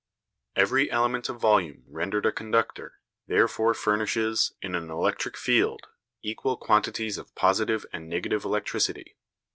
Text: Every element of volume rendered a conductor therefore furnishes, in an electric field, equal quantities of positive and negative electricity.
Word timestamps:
Every 0.55 0.89
element 0.89 1.29
of 1.29 1.39
volume 1.39 1.83
rendered 1.85 2.25
a 2.25 2.31
conductor 2.31 2.99
therefore 3.27 3.75
furnishes, 3.75 4.51
in 4.59 4.73
an 4.73 4.89
electric 4.89 5.37
field, 5.37 5.85
equal 6.23 6.57
quantities 6.57 7.19
of 7.19 7.35
positive 7.35 7.85
and 7.93 8.09
negative 8.09 8.43
electricity. 8.43 9.15